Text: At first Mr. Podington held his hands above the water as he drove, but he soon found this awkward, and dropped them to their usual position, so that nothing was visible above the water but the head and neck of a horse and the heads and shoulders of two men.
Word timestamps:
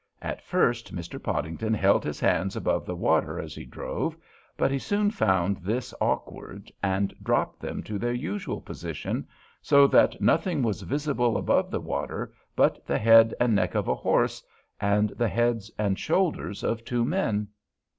At 0.23 0.41
first 0.43 0.95
Mr. 0.95 1.21
Podington 1.21 1.75
held 1.75 2.03
his 2.03 2.19
hands 2.19 2.55
above 2.55 2.87
the 2.87 2.95
water 2.95 3.39
as 3.39 3.53
he 3.53 3.65
drove, 3.65 4.17
but 4.57 4.71
he 4.71 4.79
soon 4.79 5.11
found 5.11 5.57
this 5.57 5.93
awkward, 6.01 6.71
and 6.81 7.13
dropped 7.21 7.59
them 7.59 7.83
to 7.83 7.99
their 7.99 8.11
usual 8.11 8.61
position, 8.61 9.27
so 9.61 9.85
that 9.85 10.19
nothing 10.19 10.63
was 10.63 10.81
visible 10.81 11.37
above 11.37 11.69
the 11.69 11.79
water 11.79 12.33
but 12.55 12.83
the 12.87 12.97
head 12.97 13.35
and 13.39 13.53
neck 13.53 13.75
of 13.75 13.87
a 13.87 13.93
horse 13.93 14.41
and 14.79 15.09
the 15.11 15.29
heads 15.29 15.69
and 15.77 15.99
shoulders 15.99 16.63
of 16.63 16.83
two 16.83 17.05
men. 17.05 17.49